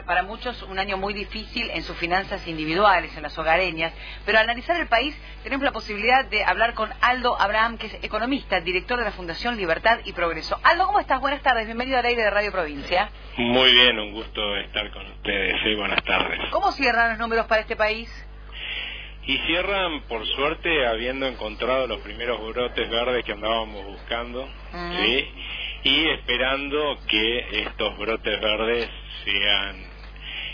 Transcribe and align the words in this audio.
para 0.00 0.22
muchos 0.22 0.62
un 0.62 0.78
año 0.78 0.96
muy 0.96 1.12
difícil 1.12 1.68
en 1.70 1.82
sus 1.82 1.94
finanzas 1.98 2.46
individuales, 2.48 3.14
en 3.14 3.22
las 3.22 3.36
hogareñas, 3.36 3.92
pero 4.24 4.38
al 4.38 4.44
analizar 4.44 4.80
el 4.80 4.88
país 4.88 5.14
tenemos 5.42 5.64
la 5.64 5.72
posibilidad 5.72 6.24
de 6.24 6.42
hablar 6.44 6.72
con 6.72 6.88
Aldo 7.02 7.38
Abraham, 7.38 7.76
que 7.76 7.88
es 7.88 7.98
economista, 8.02 8.60
director 8.60 8.98
de 8.98 9.04
la 9.04 9.10
Fundación 9.10 9.56
Libertad 9.56 9.98
y 10.04 10.12
Progreso. 10.12 10.58
Aldo, 10.62 10.86
¿cómo 10.86 10.98
estás? 10.98 11.20
Buenas 11.20 11.42
tardes, 11.42 11.66
bienvenido 11.66 11.98
al 11.98 12.06
aire 12.06 12.22
de 12.22 12.30
Radio 12.30 12.50
Provincia. 12.50 13.10
Muy 13.36 13.70
bien, 13.70 13.98
un 13.98 14.12
gusto 14.12 14.56
estar 14.56 14.90
con 14.92 15.06
ustedes. 15.10 15.60
Sí, 15.62 15.74
buenas 15.74 16.02
tardes. 16.04 16.40
¿Cómo 16.50 16.72
cierran 16.72 17.10
los 17.10 17.18
números 17.18 17.44
para 17.46 17.60
este 17.60 17.76
país? 17.76 18.08
Y 19.24 19.38
cierran, 19.46 20.00
por 20.08 20.26
suerte, 20.26 20.86
habiendo 20.86 21.26
encontrado 21.26 21.86
los 21.86 22.00
primeros 22.00 22.40
brotes 22.52 22.90
verdes 22.90 23.24
que 23.24 23.32
andábamos 23.32 23.84
buscando, 23.84 24.48
¿sí? 24.72 25.28
Y 25.84 26.08
esperando 26.10 26.98
que 27.08 27.62
estos 27.62 27.98
brotes 27.98 28.40
verdes 28.40 28.88
sean 29.24 29.76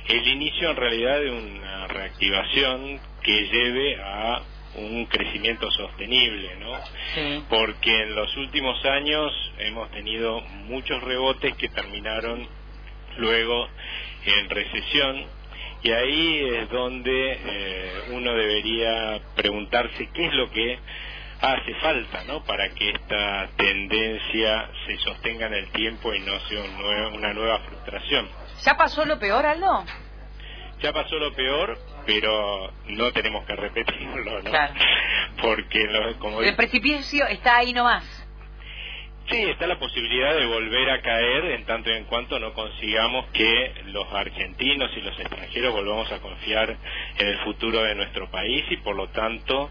el 0.08 0.27
inicio 0.28 0.70
en 0.70 0.77
realidad 0.77 1.20
de 1.20 1.30
una 1.30 1.87
reactivación 1.87 3.01
que 3.23 3.46
lleve 3.48 3.96
a 4.02 4.42
un 4.77 5.06
crecimiento 5.06 5.70
sostenible, 5.70 6.56
¿no? 6.60 6.73
Porque 7.48 8.02
en 8.02 8.14
los 8.14 8.34
últimos 8.37 8.82
años 8.87 9.32
hemos 9.59 9.91
tenido 9.91 10.41
muchos 10.41 11.02
rebotes 11.02 11.54
que 11.56 11.68
terminaron 11.68 12.46
luego 13.18 13.68
en 14.24 14.48
recesión 14.48 15.26
y 15.82 15.90
ahí 15.90 16.40
es 16.56 16.70
donde 16.70 17.38
eh, 17.45 17.92
uno 18.12 18.32
debería 18.34 19.20
preguntarse 19.37 20.09
qué 20.12 20.26
es 20.26 20.34
lo 20.34 20.51
que 20.51 20.79
hace 21.41 21.74
falta, 21.77 22.24
¿no? 22.24 22.42
Para 22.45 22.69
que 22.70 22.91
esta 22.91 23.48
tendencia 23.56 24.70
se 24.87 24.96
sostenga 24.98 25.46
en 25.46 25.55
el 25.55 25.70
tiempo 25.70 26.15
y 26.15 26.20
no 26.20 26.38
sea 26.41 26.62
una 27.12 27.33
nueva 27.33 27.60
frustración. 27.60 28.29
¿Ya 28.65 28.77
pasó 28.77 29.05
lo 29.05 29.19
peor, 29.19 29.46
Aldo? 29.46 29.84
Ya 30.80 30.93
pasó 30.93 31.16
lo 31.16 31.32
peor, 31.34 31.79
pero 32.06 32.73
no 32.87 33.12
tenemos 33.12 33.45
que 33.46 33.57
repetirlo, 33.57 34.43
¿no? 34.43 34.51
Claro. 34.51 34.74
Porque, 35.43 35.88
como 36.18 36.43
El 36.43 36.57
precipicio 36.57 37.27
está 37.27 37.59
ahí 37.59 37.73
nomás. 37.73 38.05
Sí, 39.30 39.37
está 39.43 39.66
la 39.66 39.79
posibilidad 39.79 40.34
de 40.34 40.46
volver 40.46 40.88
a 40.90 41.02
caer 41.02 41.45
en 41.51 41.66
tanto 41.66 41.90
y 41.90 41.96
en 41.96 42.05
cuanto 42.05 42.38
no 42.38 42.55
consigamos 42.55 43.27
que 43.34 43.74
los 43.88 44.10
argentinos 44.10 44.90
y 44.96 45.02
los 45.02 45.21
extranjeros 45.21 45.74
volvamos 45.74 46.10
a 46.10 46.18
confiar 46.21 46.74
en 47.18 47.27
el 47.27 47.38
futuro 47.40 47.82
de 47.82 47.95
nuestro 47.95 48.30
país 48.30 48.65
y 48.71 48.79
por 48.79 48.96
lo 48.96 49.09
tanto 49.09 49.71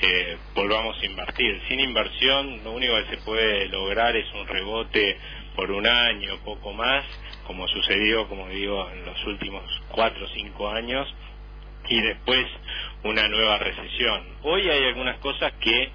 eh, 0.00 0.36
volvamos 0.54 1.00
a 1.00 1.06
invertir. 1.06 1.60
Sin 1.68 1.80
inversión 1.80 2.62
lo 2.64 2.72
único 2.72 2.94
que 2.96 3.16
se 3.16 3.22
puede 3.22 3.68
lograr 3.68 4.16
es 4.16 4.32
un 4.34 4.46
rebote 4.46 5.18
por 5.54 5.70
un 5.70 5.86
año, 5.86 6.38
poco 6.44 6.72
más, 6.72 7.04
como 7.46 7.66
sucedió, 7.68 8.28
como 8.28 8.48
digo, 8.48 8.88
en 8.90 9.04
los 9.04 9.24
últimos 9.26 9.62
cuatro 9.90 10.24
o 10.24 10.28
cinco 10.28 10.70
años, 10.70 11.12
y 11.88 12.00
después 12.00 12.46
una 13.02 13.26
nueva 13.28 13.58
recesión. 13.58 14.22
Hoy 14.42 14.68
hay 14.68 14.84
algunas 14.84 15.18
cosas 15.18 15.52
que 15.54 15.90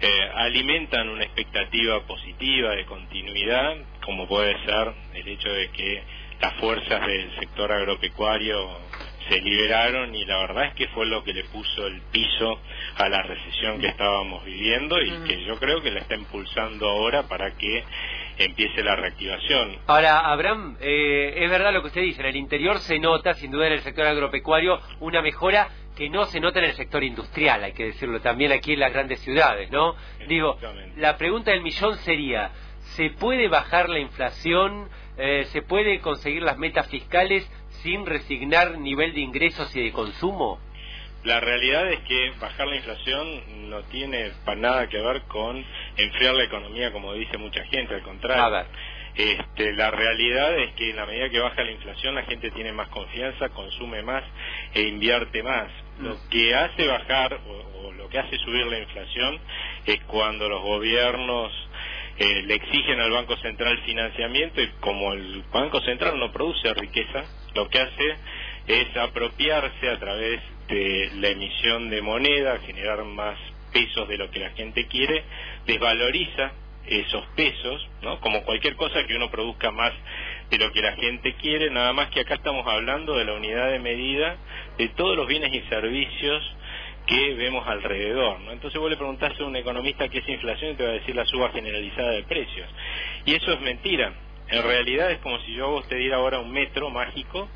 eh, 0.00 0.30
alimentan 0.34 1.08
una 1.08 1.24
expectativa 1.24 2.00
positiva 2.06 2.70
de 2.70 2.86
continuidad, 2.86 3.76
como 4.04 4.28
puede 4.28 4.54
ser 4.64 4.92
el 5.14 5.28
hecho 5.28 5.52
de 5.52 5.68
que 5.70 6.02
las 6.40 6.54
fuerzas 6.54 7.06
del 7.06 7.34
sector 7.40 7.72
agropecuario 7.72 8.78
se 9.28 9.40
liberaron 9.40 10.14
y 10.14 10.24
la 10.24 10.38
verdad 10.38 10.64
es 10.66 10.74
que 10.74 10.88
fue 10.88 11.06
lo 11.06 11.22
que 11.22 11.32
le 11.32 11.44
puso 11.44 11.86
el 11.86 12.00
piso 12.12 12.60
a 12.96 13.08
la 13.08 13.22
recesión 13.22 13.80
que 13.80 13.88
estábamos 13.88 14.44
viviendo 14.44 15.00
y 15.00 15.10
que 15.26 15.44
yo 15.44 15.58
creo 15.58 15.82
que 15.82 15.90
la 15.90 16.00
está 16.00 16.14
impulsando 16.14 16.88
ahora 16.88 17.24
para 17.24 17.56
que 17.56 17.84
empiece 18.38 18.82
la 18.82 18.96
reactivación. 18.96 19.76
Ahora, 19.86 20.20
Abraham, 20.20 20.76
eh, 20.80 21.34
es 21.38 21.50
verdad 21.50 21.72
lo 21.72 21.82
que 21.82 21.88
usted 21.88 22.02
dice, 22.02 22.20
en 22.20 22.28
el 22.28 22.36
interior 22.36 22.78
se 22.78 22.98
nota, 22.98 23.34
sin 23.34 23.50
duda 23.50 23.66
en 23.66 23.74
el 23.74 23.80
sector 23.80 24.06
agropecuario, 24.06 24.80
una 25.00 25.22
mejora 25.22 25.68
que 25.96 26.08
no 26.08 26.26
se 26.26 26.38
nota 26.38 26.60
en 26.60 26.66
el 26.66 26.74
sector 26.74 27.02
industrial, 27.02 27.64
hay 27.64 27.72
que 27.72 27.86
decirlo 27.86 28.20
también 28.20 28.52
aquí 28.52 28.74
en 28.74 28.80
las 28.80 28.92
grandes 28.92 29.18
ciudades, 29.20 29.70
¿no? 29.72 29.96
Digo, 30.28 30.56
la 30.96 31.16
pregunta 31.16 31.50
del 31.50 31.62
millón 31.62 31.96
sería, 31.98 32.52
¿se 32.94 33.10
puede 33.10 33.48
bajar 33.48 33.88
la 33.88 33.98
inflación? 33.98 34.88
Eh, 35.16 35.46
¿Se 35.46 35.62
puede 35.62 35.98
conseguir 35.98 36.42
las 36.42 36.56
metas 36.56 36.86
fiscales 36.88 37.50
sin 37.82 38.06
resignar 38.06 38.78
nivel 38.78 39.14
de 39.14 39.20
ingresos 39.20 39.74
y 39.76 39.84
de 39.84 39.92
consumo? 39.92 40.58
La 41.24 41.40
realidad 41.40 41.88
es 41.90 42.00
que 42.00 42.32
bajar 42.40 42.68
la 42.68 42.76
inflación 42.76 43.70
no 43.70 43.82
tiene 43.84 44.30
para 44.44 44.60
nada 44.60 44.88
que 44.88 44.98
ver 44.98 45.22
con 45.22 45.64
enfriar 45.96 46.34
la 46.34 46.44
economía, 46.44 46.92
como 46.92 47.12
dice 47.14 47.36
mucha 47.38 47.64
gente, 47.64 47.94
al 47.94 48.02
contrario. 48.02 48.66
Este, 49.18 49.72
la 49.72 49.90
realidad 49.90 50.56
es 50.60 50.74
que 50.74 50.90
en 50.90 50.96
la 50.96 51.04
medida 51.04 51.28
que 51.28 51.40
baja 51.40 51.64
la 51.64 51.72
inflación 51.72 52.14
la 52.14 52.22
gente 52.22 52.52
tiene 52.52 52.72
más 52.72 52.88
confianza, 52.90 53.48
consume 53.48 54.00
más 54.02 54.22
e 54.72 54.82
invierte 54.82 55.42
más. 55.42 55.68
Mm. 55.98 56.04
Lo 56.04 56.16
que 56.30 56.54
hace 56.54 56.86
bajar 56.86 57.40
o, 57.48 57.92
lo 57.92 58.08
que 58.08 58.20
hace 58.20 58.38
subir 58.38 58.64
la 58.66 58.78
inflación 58.78 59.40
es 59.86 60.00
cuando 60.04 60.48
los 60.48 60.62
gobiernos 60.62 61.52
eh, 62.16 62.42
le 62.46 62.54
exigen 62.54 63.00
al 63.00 63.10
Banco 63.10 63.36
Central 63.38 63.76
financiamiento 63.84 64.62
y 64.62 64.68
como 64.80 65.12
el 65.12 65.42
Banco 65.52 65.80
Central 65.80 66.16
no 66.18 66.30
produce 66.30 66.72
riqueza, 66.74 67.24
lo 67.58 67.68
que 67.68 67.80
hace 67.80 68.16
es 68.68 68.96
apropiarse 68.96 69.90
a 69.90 69.98
través 69.98 70.40
de 70.68 71.10
la 71.16 71.28
emisión 71.28 71.90
de 71.90 72.00
moneda, 72.02 72.58
generar 72.60 73.02
más 73.04 73.36
pesos 73.72 74.08
de 74.08 74.16
lo 74.16 74.30
que 74.30 74.38
la 74.38 74.50
gente 74.50 74.86
quiere, 74.86 75.24
desvaloriza 75.66 76.52
esos 76.86 77.26
pesos, 77.34 77.86
¿no? 78.02 78.20
Como 78.20 78.44
cualquier 78.44 78.76
cosa 78.76 79.04
que 79.06 79.16
uno 79.16 79.30
produzca 79.30 79.70
más 79.72 79.92
de 80.50 80.58
lo 80.58 80.70
que 80.72 80.80
la 80.80 80.92
gente 80.92 81.34
quiere, 81.34 81.68
nada 81.70 81.92
más 81.92 82.10
que 82.10 82.20
acá 82.20 82.34
estamos 82.34 82.66
hablando 82.66 83.16
de 83.16 83.24
la 83.24 83.34
unidad 83.34 83.70
de 83.72 83.80
medida 83.80 84.36
de 84.78 84.88
todos 84.90 85.16
los 85.16 85.26
bienes 85.26 85.52
y 85.52 85.60
servicios 85.68 86.54
que 87.06 87.34
vemos 87.34 87.66
alrededor, 87.66 88.38
¿no? 88.40 88.52
Entonces 88.52 88.78
vos 88.80 88.88
le 88.88 88.96
preguntás 88.96 89.38
a 89.40 89.44
un 89.44 89.56
economista 89.56 90.08
qué 90.08 90.18
es 90.18 90.28
inflación 90.28 90.72
y 90.72 90.74
te 90.76 90.84
va 90.84 90.90
a 90.90 90.94
decir 90.94 91.16
la 91.16 91.24
suba 91.26 91.50
generalizada 91.50 92.12
de 92.12 92.22
precios. 92.22 92.68
Y 93.24 93.34
eso 93.34 93.52
es 93.52 93.60
mentira. 93.62 94.12
En 94.50 94.62
realidad 94.62 95.10
es 95.10 95.18
como 95.18 95.38
si 95.40 95.54
yo 95.54 95.66
a 95.66 95.68
vos 95.68 95.88
te 95.88 95.96
diera 95.96 96.16
ahora 96.16 96.40
un 96.40 96.50
metro 96.50 96.90
mágico 96.90 97.48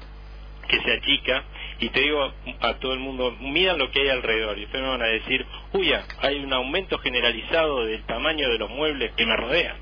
que 0.69 0.81
se 0.81 0.93
achica 0.93 1.45
y 1.81 1.89
te 1.89 2.01
digo 2.01 2.33
a 2.61 2.75
todo 2.75 2.93
el 2.93 3.01
mundo, 3.01 3.35
miran 3.41 3.79
lo 3.79 3.91
que 3.91 4.01
hay 4.03 4.09
alrededor 4.09 4.59
y 4.59 4.65
ustedes 4.65 4.85
me 4.85 4.91
van 4.91 5.03
a 5.03 5.07
decir, 5.07 5.45
uy, 5.73 5.93
hay 6.21 6.39
un 6.39 6.53
aumento 6.53 6.99
generalizado 6.99 7.85
del 7.85 8.05
tamaño 8.05 8.49
de 8.49 8.59
los 8.59 8.71
muebles 8.71 9.13
que 9.13 9.27
me 9.27 9.37
rodean. 9.37 9.77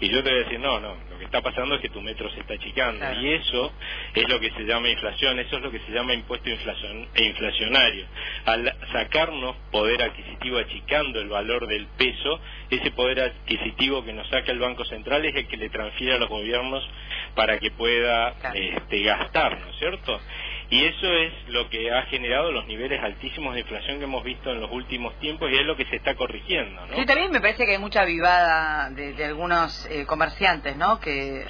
Y 0.00 0.08
yo 0.08 0.22
te 0.22 0.30
voy 0.30 0.40
a 0.40 0.42
decir, 0.44 0.60
no, 0.60 0.80
no, 0.80 0.96
lo 1.10 1.18
que 1.18 1.24
está 1.24 1.40
pasando 1.40 1.74
es 1.76 1.80
que 1.80 1.88
tu 1.88 2.00
metro 2.00 2.30
se 2.30 2.40
está 2.40 2.54
achicando. 2.54 3.04
Y 3.20 3.32
eso 3.32 3.72
es 4.14 4.28
lo 4.28 4.38
que 4.40 4.50
se 4.50 4.64
llama 4.64 4.88
inflación, 4.88 5.38
eso 5.38 5.56
es 5.56 5.62
lo 5.62 5.70
que 5.70 5.80
se 5.80 5.92
llama 5.92 6.12
impuesto 6.14 6.50
inflacion 6.50 7.08
e 7.14 7.24
inflacionario. 7.24 8.06
Al 8.44 8.74
sacarnos 8.92 9.56
poder 9.70 10.02
adquisitivo 10.02 10.58
achicando 10.58 11.20
el 11.20 11.28
valor 11.28 11.66
del 11.66 11.86
peso, 11.98 12.40
ese 12.70 12.90
poder 12.90 13.20
adquisitivo 13.20 14.04
que 14.04 14.12
nos 14.12 14.28
saca 14.28 14.52
el 14.52 14.58
Banco 14.58 14.84
Central 14.84 15.24
es 15.24 15.34
el 15.34 15.46
que 15.48 15.56
le 15.56 15.70
transfiere 15.70 16.14
a 16.14 16.18
los 16.18 16.28
gobiernos 16.28 16.86
para 17.34 17.58
que 17.58 17.70
pueda 17.70 18.34
este, 18.54 19.02
gastar, 19.02 19.58
¿no 19.60 19.70
es 19.70 19.76
cierto? 19.78 20.20
Y 20.68 20.84
eso 20.84 21.12
es 21.12 21.32
lo 21.48 21.68
que 21.70 21.92
ha 21.92 22.02
generado 22.02 22.50
los 22.50 22.66
niveles 22.66 23.00
altísimos 23.00 23.54
de 23.54 23.60
inflación 23.60 23.98
que 23.98 24.04
hemos 24.04 24.24
visto 24.24 24.50
en 24.50 24.60
los 24.60 24.70
últimos 24.72 25.16
tiempos 25.20 25.50
y 25.52 25.56
es 25.56 25.64
lo 25.64 25.76
que 25.76 25.84
se 25.86 25.96
está 25.96 26.16
corrigiendo. 26.16 26.86
¿no? 26.86 26.96
Sí, 26.96 27.06
también 27.06 27.30
me 27.30 27.40
parece 27.40 27.64
que 27.66 27.72
hay 27.72 27.78
mucha 27.78 28.04
vivada 28.04 28.90
de, 28.90 29.24
algunos 29.24 29.86
eh, 29.86 30.04
comerciantes, 30.06 30.76
¿no? 30.76 30.98
Que, 30.98 31.44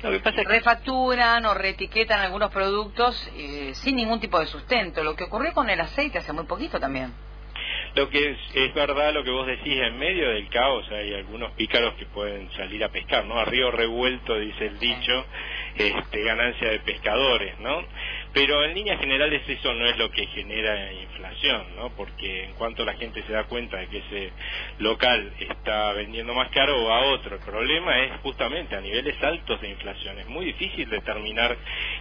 refacturan 0.00 1.44
o 1.44 1.54
reetiquetan 1.54 2.20
algunos 2.20 2.52
productos 2.52 3.30
eh, 3.36 3.72
sin 3.74 3.96
ningún 3.96 4.20
tipo 4.20 4.38
de 4.38 4.46
sustento. 4.46 5.02
Lo 5.02 5.16
que 5.16 5.24
ocurrió 5.24 5.52
con 5.52 5.68
el 5.68 5.80
aceite 5.80 6.18
hace 6.18 6.32
muy 6.32 6.44
poquito 6.44 6.78
también. 6.78 7.12
Lo 7.94 8.08
que 8.08 8.30
es, 8.30 8.38
es 8.54 8.74
verdad 8.74 9.12
lo 9.12 9.24
que 9.24 9.30
vos 9.30 9.46
decís, 9.46 9.76
en 9.76 9.98
medio 9.98 10.28
del 10.30 10.48
caos 10.50 10.86
hay 10.90 11.14
algunos 11.14 11.52
pícaros 11.52 11.94
que 11.94 12.06
pueden 12.06 12.50
salir 12.52 12.84
a 12.84 12.90
pescar, 12.90 13.24
¿no? 13.24 13.38
A 13.38 13.44
río 13.44 13.70
revuelto, 13.70 14.38
dice 14.38 14.66
el 14.66 14.78
dicho, 14.78 15.26
este, 15.74 16.22
ganancia 16.22 16.70
de 16.70 16.80
pescadores, 16.80 17.58
¿no? 17.60 17.82
Pero 18.32 18.62
en 18.62 18.74
líneas 18.74 19.00
generales 19.00 19.42
eso 19.48 19.72
no 19.74 19.86
es 19.86 19.96
lo 19.96 20.10
que 20.10 20.26
genera 20.26 20.92
inflación, 20.92 21.76
¿no? 21.76 21.90
Porque 21.96 22.44
en 22.44 22.52
cuanto 22.54 22.84
la 22.84 22.94
gente 22.94 23.22
se 23.22 23.32
da 23.32 23.44
cuenta 23.44 23.78
de 23.78 23.88
que 23.88 23.98
ese 23.98 24.32
local 24.78 25.32
está 25.38 25.92
vendiendo 25.92 26.34
más 26.34 26.50
caro 26.50 26.84
o 26.84 26.92
a 26.92 27.06
otro, 27.06 27.36
el 27.36 27.42
problema 27.42 27.98
es 28.04 28.20
justamente 28.20 28.76
a 28.76 28.80
niveles 28.80 29.20
altos 29.22 29.60
de 29.60 29.70
inflación. 29.70 30.18
Es 30.18 30.28
muy 30.28 30.44
difícil 30.44 30.88
determinar 30.90 31.56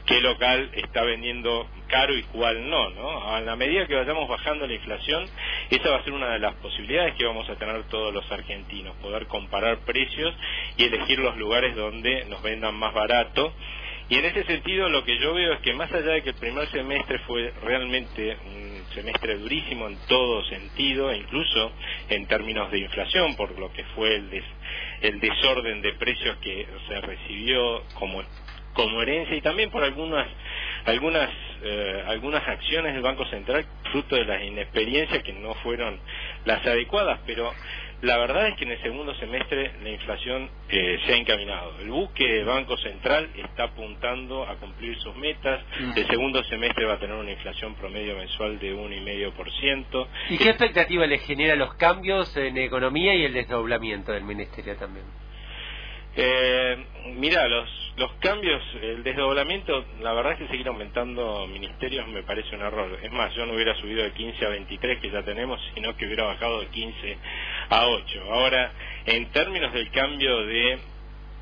qué 0.06 0.19
local 0.21 0.69
está 0.74 1.03
vendiendo 1.03 1.68
caro 1.88 2.13
y 2.13 2.24
cuál 2.24 2.69
no, 2.69 2.89
¿no? 2.89 3.33
A 3.33 3.39
la 3.41 3.56
medida 3.56 3.88
que 3.88 3.95
vayamos 3.95 4.27
bajando 4.27 4.68
la 4.68 4.74
inflación, 4.74 5.25
esa 5.69 5.89
va 5.89 5.97
a 5.97 6.03
ser 6.03 6.13
una 6.13 6.29
de 6.31 6.39
las 6.39 6.56
posibilidades 6.56 7.15
que 7.15 7.25
vamos 7.25 7.50
a 7.50 7.56
tener 7.56 7.83
todos 7.83 8.13
los 8.13 8.29
argentinos, 8.31 8.95
poder 8.97 9.27
comparar 9.27 9.79
precios 9.85 10.35
y 10.75 10.83
elegir 10.83 11.19
los 11.19 11.38
lugares 11.38 11.75
donde 11.75 12.25
nos 12.25 12.41
vendan 12.44 12.75
más 12.75 12.94
barato 12.94 13.53
y 14.09 14.15
en 14.15 14.25
ese 14.25 14.44
sentido 14.45 14.88
lo 14.89 15.04
que 15.04 15.18
yo 15.19 15.33
veo 15.33 15.54
es 15.54 15.59
que 15.62 15.74
más 15.74 15.92
allá 15.92 16.13
de 16.13 16.24
que 16.24 16.30
el 16.30 16.36
primer 16.36 16.69
semestre 16.69 17.19
fue 17.19 17.54
realmente 17.62 18.38
un 18.45 18.86
semestre 18.94 19.38
durísimo 19.38 19.88
en 19.88 19.98
todo 20.07 20.45
sentido, 20.45 21.13
incluso 21.13 21.71
en 22.09 22.25
términos 22.27 22.71
de 22.71 22.80
inflación, 22.80 23.36
por 23.36 23.57
lo 23.59 23.71
que 23.74 23.83
fue 23.95 24.15
el, 24.15 24.44
el 25.01 25.19
desorden 25.19 25.81
de 25.81 25.94
precios 25.94 26.38
que 26.38 26.68
se 26.88 27.01
recibió 27.01 27.83
como 27.95 28.24
como 28.74 29.01
herencia 29.01 29.36
y 29.36 29.42
también 29.42 29.71
por 29.71 29.83
algunas 29.83 30.27
algunas 30.86 31.30
eh, 31.63 32.03
algunas 32.07 32.48
acciones 32.48 32.94
del 32.94 33.01
Banco 33.01 33.25
Central 33.25 33.65
fruto 33.92 34.15
de 34.15 34.24
las 34.24 34.44
inexperiencias 34.44 35.24
que 35.24 35.33
no 35.33 35.56
fueron 35.56 36.00
las 36.45 36.63
adecuadas, 36.65 37.19
pero 37.25 37.51
la 38.01 38.17
verdad 38.17 38.49
es 38.49 38.57
que 38.57 38.65
en 38.65 38.71
el 38.71 38.81
segundo 38.83 39.15
semestre 39.15 39.71
la 39.81 39.89
inflación 39.89 40.49
eh, 40.69 40.99
se 41.05 41.13
ha 41.13 41.17
encaminado. 41.17 41.73
El 41.79 41.89
buque 41.89 42.25
del 42.25 42.45
Banco 42.45 42.77
Central 42.77 43.29
está 43.35 43.63
apuntando 43.63 44.44
a 44.44 44.55
cumplir 44.57 44.95
sus 44.99 45.15
metas. 45.15 45.61
Mm. 45.79 45.97
El 45.97 46.07
segundo 46.07 46.44
semestre 46.44 46.85
va 46.85 46.94
a 46.94 46.99
tener 46.99 47.15
una 47.15 47.31
inflación 47.31 47.73
promedio 47.75 48.15
mensual 48.15 48.59
de 48.59 48.75
1,5%. 48.75 50.07
¿Y 50.29 50.38
qué 50.38 50.49
expectativa 50.49 51.07
le 51.07 51.17
genera 51.19 51.55
los 51.55 51.73
cambios 51.75 52.35
en 52.38 52.57
economía 52.57 53.15
y 53.15 53.25
el 53.25 53.33
desdoblamiento 53.33 54.11
del 54.11 54.23
Ministerio 54.23 54.75
también? 54.75 55.05
Eh, 56.19 56.77
mira, 57.15 57.47
los, 57.47 57.69
los 57.95 58.11
cambios, 58.13 58.63
el 58.81 59.03
desdoblamiento, 59.03 59.85
la 60.01 60.13
verdad 60.13 60.33
es 60.33 60.39
que 60.39 60.47
seguir 60.47 60.67
aumentando 60.67 61.45
ministerios 61.45 62.07
me 62.07 62.23
parece 62.23 62.55
un 62.55 62.61
error. 62.61 63.00
Es 63.03 63.11
más, 63.11 63.35
yo 63.35 63.45
no 63.45 63.53
hubiera 63.53 63.75
subido 63.75 64.03
de 64.03 64.11
15 64.13 64.45
a 64.45 64.50
23 64.50 65.00
que 65.00 65.11
ya 65.11 65.21
tenemos, 65.21 65.61
sino 65.75 65.95
que 65.95 66.07
hubiera 66.07 66.25
bajado 66.25 66.61
de 66.61 66.67
15 66.67 67.17
a 67.69 67.87
8. 67.87 68.23
Ahora, 68.31 68.71
en 69.05 69.29
términos 69.31 69.73
del 69.73 69.89
cambio 69.91 70.45
de 70.45 70.79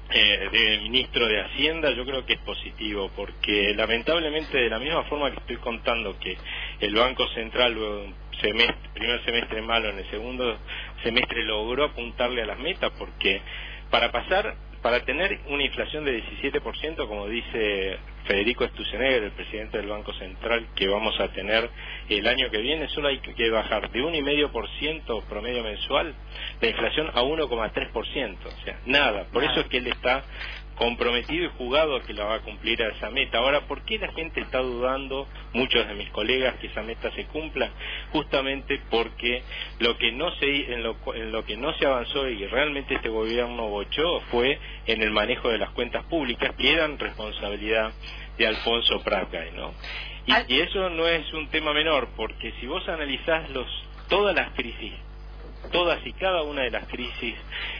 eh, 0.07 0.49
de 0.51 0.77
ministro 0.83 1.25
de 1.25 1.41
Hacienda 1.41 1.89
yo 1.89 2.05
creo 2.05 2.23
que 2.27 2.33
es 2.33 2.39
positivo 2.41 3.09
porque 3.15 3.73
lamentablemente 3.75 4.55
de 4.55 4.69
la 4.69 4.77
misma 4.77 5.03
forma 5.05 5.31
que 5.31 5.39
estoy 5.39 5.55
contando 5.57 6.19
que 6.19 6.37
el 6.79 6.93
Banco 6.93 7.27
Central 7.29 7.73
luego 7.73 8.03
un 8.03 8.15
semestre, 8.39 8.89
primer 8.93 9.25
semestre 9.25 9.63
malo 9.63 9.89
en 9.89 9.97
el 9.97 10.09
segundo 10.11 10.59
semestre 11.01 11.43
logró 11.45 11.85
apuntarle 11.85 12.43
a 12.43 12.45
las 12.45 12.59
metas 12.59 12.91
porque 12.99 13.41
para 13.89 14.11
pasar, 14.11 14.55
para 14.85 14.99
tener 14.99 15.39
una 15.47 15.63
inflación 15.63 16.05
de 16.05 16.23
17%, 16.23 17.07
como 17.07 17.25
dice 17.25 17.97
Federico 18.25 18.67
Stusenegger, 18.67 19.23
el 19.23 19.31
presidente 19.31 19.79
del 19.79 19.87
Banco 19.87 20.13
Central, 20.13 20.67
que 20.75 20.87
vamos 20.87 21.19
a 21.19 21.29
tener 21.29 21.67
el 22.07 22.27
año 22.27 22.51
que 22.51 22.59
viene, 22.59 22.87
solo 22.89 23.07
hay 23.07 23.17
que 23.17 23.49
bajar 23.49 23.89
de 23.89 23.99
1,5% 23.99 25.23
promedio 25.23 25.63
mensual 25.63 26.13
la 26.61 26.67
inflación 26.67 27.09
a 27.15 27.23
1,3%. 27.23 28.37
O 28.45 28.63
sea, 28.63 28.79
nada. 28.85 29.25
Por 29.33 29.43
eso 29.43 29.61
es 29.61 29.65
que 29.69 29.77
él 29.77 29.87
está 29.87 30.23
comprometido 30.75 31.45
y 31.45 31.57
jugado 31.57 31.95
a 31.95 32.01
que 32.01 32.13
la 32.13 32.25
va 32.25 32.35
a 32.35 32.41
cumplir 32.41 32.81
a 32.83 32.89
esa 32.89 33.09
meta. 33.09 33.39
Ahora, 33.39 33.61
¿por 33.61 33.83
qué 33.83 33.97
la 33.97 34.11
gente 34.11 34.41
está 34.41 34.59
dudando, 34.59 35.27
muchos 35.53 35.87
de 35.87 35.93
mis 35.95 36.09
colegas, 36.09 36.55
que 36.55 36.67
esa 36.67 36.83
meta 36.83 37.11
se 37.11 37.25
cumpla? 37.25 37.71
Justamente 38.11 38.81
porque 38.89 39.41
lo 39.79 39.97
que 39.97 40.11
no 40.11 40.31
se, 40.35 40.73
en, 40.73 40.83
lo, 40.83 40.97
en 41.13 41.31
lo 41.31 41.45
que 41.45 41.57
no 41.57 41.73
se 41.77 41.85
avanzó 41.85 42.27
y 42.27 42.45
realmente 42.47 42.95
este 42.95 43.09
gobierno 43.09 43.69
bochó 43.69 44.21
fue 44.31 44.59
en 44.85 45.01
el 45.01 45.11
manejo 45.11 45.49
de 45.49 45.57
las 45.57 45.71
cuentas 45.71 46.03
públicas, 46.05 46.53
que 46.57 46.73
eran 46.73 46.99
responsabilidad 46.99 47.91
de 48.37 48.47
Alfonso 48.47 49.01
Pratgay, 49.03 49.51
¿no? 49.51 49.73
Y, 50.27 50.55
y, 50.55 50.59
eso 50.59 50.89
no 50.89 51.07
es 51.07 51.31
un 51.33 51.47
tema 51.49 51.71
menor, 51.71 52.09
porque 52.15 52.51
si 52.59 52.65
vos 52.65 52.87
analizás 52.89 53.49
los, 53.51 53.67
todas 54.09 54.35
las 54.35 54.49
crisis, 54.53 54.93
todas 55.71 56.05
y 56.05 56.13
cada 56.13 56.43
una 56.43 56.63
de 56.63 56.71
las 56.71 56.87
crisis 56.87 57.35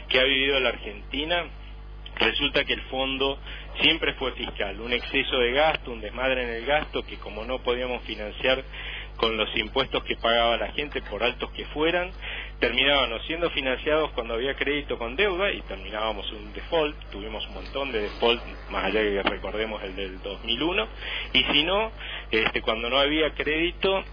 que 0.08 0.20
ha 0.20 0.24
vivido 0.24 0.60
la 0.60 0.70
Argentina, 0.70 1.44
resulta 2.16 2.64
que 2.64 2.72
el 2.72 2.82
fondo 2.82 3.38
siempre 3.80 4.14
fue 4.14 4.32
fiscal, 4.32 4.80
un 4.80 4.92
exceso 4.92 5.38
de 5.38 5.52
gasto, 5.52 5.92
un 5.92 6.00
desmadre 6.00 6.44
en 6.44 6.50
el 6.50 6.66
gasto 6.66 7.04
que 7.04 7.16
como 7.18 7.44
no 7.44 7.62
podíamos 7.62 8.02
financiar 8.04 8.64
con 9.16 9.36
los 9.36 9.54
impuestos 9.56 10.04
que 10.04 10.16
pagaba 10.16 10.56
la 10.56 10.72
gente, 10.72 11.00
por 11.02 11.22
altos 11.22 11.50
que 11.52 11.64
fueran, 11.66 12.10
terminábamos 12.60 13.24
siendo 13.26 13.50
financiados 13.50 14.10
cuando 14.12 14.34
había 14.34 14.54
crédito 14.54 14.98
con 14.98 15.16
deuda 15.16 15.50
y 15.52 15.60
terminábamos 15.62 16.30
un 16.32 16.52
default, 16.52 16.96
tuvimos 17.10 17.46
un 17.48 17.54
montón 17.54 17.92
de 17.92 18.02
default, 18.02 18.42
más 18.70 18.84
allá 18.84 19.00
que 19.00 19.22
recordemos 19.22 19.82
el 19.82 19.96
del 19.96 20.22
2001, 20.22 20.88
y 21.32 21.44
si 21.44 21.64
no, 21.64 21.90
este, 22.30 22.60
cuando 22.60 22.90
no 22.90 22.98
había 22.98 23.32
crédito, 23.34 24.04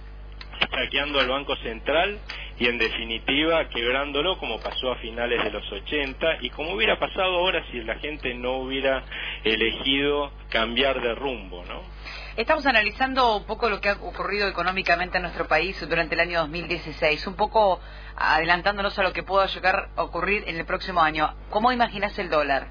saqueando 0.72 1.20
al 1.20 1.28
Banco 1.28 1.56
Central 1.58 2.20
y 2.60 2.68
en 2.68 2.78
definitiva 2.78 3.68
quebrándolo 3.70 4.38
como 4.38 4.60
pasó 4.60 4.92
a 4.92 4.96
finales 4.98 5.44
de 5.44 5.52
los 5.52 5.72
80 5.72 6.38
y 6.42 6.50
como 6.50 6.74
hubiera 6.74 7.00
pasado 7.00 7.38
ahora 7.38 7.64
si 7.72 7.82
la 7.82 7.96
gente 7.96 8.34
no 8.36 8.58
hubiera 8.58 9.04
elegido 9.44 10.32
cambiar 10.50 11.02
de 11.02 11.16
rumbo, 11.16 11.64
¿no? 11.66 11.82
Estamos 12.36 12.66
analizando 12.66 13.38
un 13.38 13.46
poco 13.46 13.70
lo 13.70 13.80
que 13.80 13.90
ha 13.90 13.94
ocurrido 13.94 14.48
económicamente 14.48 15.18
en 15.18 15.24
nuestro 15.24 15.48
país 15.48 15.80
durante 15.88 16.16
el 16.16 16.22
año 16.22 16.40
2016, 16.40 17.28
un 17.28 17.36
poco 17.36 17.80
adelantándonos 18.16 18.98
a 18.98 19.04
lo 19.04 19.14
que 19.14 19.22
pueda 19.22 19.46
llegar 19.46 19.90
a 19.96 20.04
ocurrir 20.04 20.44
en 20.48 20.58
el 20.58 20.66
próximo 20.66 21.02
año. 21.02 21.32
¿Cómo 21.52 21.72
imaginas 21.72 22.18
el 22.18 22.30
dólar? 22.32 22.68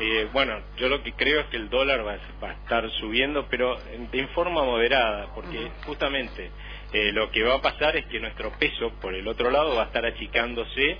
Eh, 0.00 0.28
bueno, 0.32 0.58
yo 0.76 0.88
lo 0.88 1.02
que 1.02 1.12
creo 1.12 1.40
es 1.40 1.46
que 1.48 1.58
el 1.58 1.68
dólar 1.68 2.06
va, 2.06 2.12
a 2.48 2.52
estar 2.52 2.90
subiendo, 2.98 3.46
pero 3.50 3.76
en, 3.92 4.28
forma 4.30 4.64
moderada, 4.64 5.28
porque 5.34 5.70
justamente 5.84 6.50
eh, 6.92 7.12
lo 7.12 7.30
que 7.30 7.42
va 7.42 7.56
a 7.56 7.62
pasar 7.62 7.96
es 7.96 8.06
que 8.06 8.20
nuestro 8.20 8.50
peso, 8.58 8.92
por 9.00 9.14
el 9.14 9.26
otro 9.28 9.50
lado, 9.50 9.76
va 9.76 9.84
a 9.84 9.86
estar 9.86 10.04
achicándose 10.04 10.98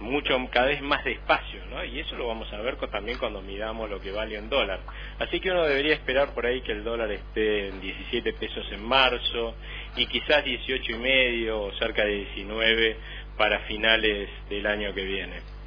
mucho 0.00 0.36
cada 0.50 0.66
vez 0.66 0.80
más 0.82 1.04
despacio, 1.04 1.64
¿no? 1.66 1.84
Y 1.84 2.00
eso 2.00 2.16
lo 2.16 2.26
vamos 2.26 2.52
a 2.52 2.58
ver 2.58 2.76
también 2.90 3.18
cuando 3.18 3.42
midamos 3.42 3.88
lo 3.88 4.00
que 4.00 4.10
vale 4.10 4.38
un 4.38 4.48
dólar. 4.48 4.80
Así 5.18 5.40
que 5.40 5.50
uno 5.50 5.64
debería 5.64 5.94
esperar 5.94 6.34
por 6.34 6.46
ahí 6.46 6.62
que 6.62 6.72
el 6.72 6.84
dólar 6.84 7.10
esté 7.12 7.68
en 7.68 7.80
17 7.80 8.32
pesos 8.34 8.66
en 8.72 8.82
marzo 8.82 9.54
y 9.96 10.06
quizás 10.06 10.44
18 10.44 10.92
y 10.92 10.98
medio 10.98 11.62
o 11.62 11.72
cerca 11.74 12.04
de 12.04 12.14
19 12.34 12.96
para 13.36 13.60
finales 13.60 14.28
del 14.48 14.66
año 14.66 14.94
que 14.94 15.04
viene. 15.04 15.60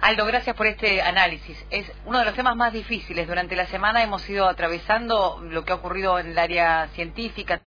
Aldo, 0.00 0.26
gracias 0.26 0.54
por 0.54 0.68
este 0.68 1.02
análisis. 1.02 1.66
Es 1.70 1.90
uno 2.04 2.20
de 2.20 2.24
los 2.24 2.34
temas 2.34 2.54
más 2.54 2.72
difíciles. 2.72 3.26
Durante 3.26 3.56
la 3.56 3.66
semana 3.66 4.00
hemos 4.00 4.28
ido 4.30 4.46
atravesando 4.46 5.40
lo 5.42 5.64
que 5.64 5.72
ha 5.72 5.76
ocurrido 5.76 6.20
en 6.20 6.28
el 6.28 6.38
área 6.38 6.88
científica. 6.94 7.56